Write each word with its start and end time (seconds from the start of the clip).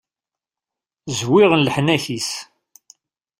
Zwiɣen 1.19 1.65
leḥnak-is. 1.67 2.31